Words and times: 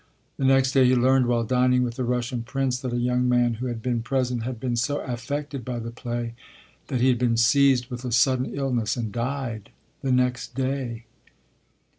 The 0.37 0.45
next 0.45 0.71
day 0.71 0.83
he 0.87 0.95
learned, 0.95 1.27
while 1.27 1.43
dining 1.43 1.83
with 1.83 1.99
a 1.99 2.03
Russian 2.03 2.41
prince, 2.41 2.79
that 2.79 2.91
a 2.91 2.97
young 2.97 3.29
man 3.29 3.53
who 3.61 3.67
had 3.67 3.83
been 3.83 4.01
present 4.01 4.41
had 4.41 4.59
been 4.59 4.75
so 4.75 4.99
affected 5.01 5.63
by 5.63 5.77
the 5.77 5.91
play 5.91 6.33
that 6.87 7.01
he 7.01 7.09
had 7.09 7.19
been 7.19 7.37
seized 7.37 7.91
with 7.91 8.03
a 8.03 8.11
sudden 8.11 8.47
illness 8.47 8.97
and 8.97 9.11
died 9.11 9.69
the 10.01 10.11
next 10.11 10.55
day. 10.55 11.05